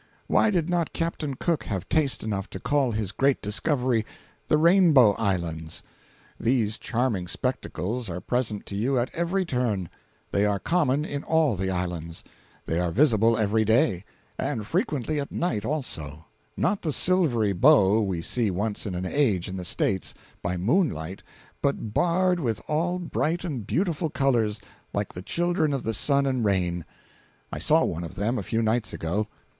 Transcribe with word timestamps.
Why 0.25 0.49
did 0.49 0.67
not 0.67 0.93
Captain 0.93 1.35
Cook 1.35 1.65
have 1.65 1.87
taste 1.87 2.23
enough 2.23 2.49
to 2.49 2.59
call 2.59 2.91
his 2.91 3.11
great 3.11 3.39
discovery 3.39 4.03
the 4.47 4.57
Rainbow 4.57 5.11
Islands? 5.13 5.83
These 6.39 6.79
charming 6.79 7.27
spectacles 7.27 8.09
are 8.09 8.19
present 8.19 8.65
to 8.65 8.75
you 8.75 8.97
at 8.97 9.13
every 9.13 9.45
turn; 9.45 9.89
they 10.31 10.43
are 10.43 10.57
common 10.57 11.05
in 11.05 11.21
all 11.23 11.55
the 11.55 11.69
islands; 11.69 12.23
they 12.65 12.79
are 12.79 12.89
visible 12.89 13.37
every 13.37 13.63
day, 13.63 14.03
and 14.39 14.65
frequently 14.65 15.19
at 15.19 15.31
night 15.31 15.65
also—not 15.65 16.81
the 16.81 16.91
silvery 16.91 17.53
bow 17.53 18.01
we 18.01 18.23
see 18.23 18.49
once 18.49 18.87
in 18.87 18.95
an 18.95 19.05
age 19.05 19.47
in 19.47 19.55
the 19.55 19.63
States, 19.63 20.15
by 20.41 20.57
moonlight, 20.57 21.21
but 21.61 21.93
barred 21.93 22.39
with 22.39 22.59
all 22.67 22.97
bright 22.97 23.43
and 23.43 23.67
beautiful 23.67 24.09
colors, 24.09 24.59
like 24.95 25.13
the 25.13 25.21
children 25.21 25.71
of 25.73 25.83
the 25.83 25.93
sun 25.93 26.25
and 26.25 26.43
rain. 26.43 26.85
I 27.51 27.59
saw 27.59 27.85
one 27.85 28.03
of 28.03 28.15
them 28.15 28.39
a 28.39 28.41
few 28.41 28.63
nights 28.63 28.93
ago. 28.93 29.27